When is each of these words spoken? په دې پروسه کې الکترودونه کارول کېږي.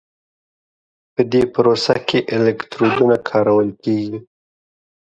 په 1.13 1.21
دې 1.31 1.43
پروسه 1.53 1.95
کې 2.07 2.19
الکترودونه 2.35 3.15
کارول 3.29 3.69
کېږي. 3.83 4.17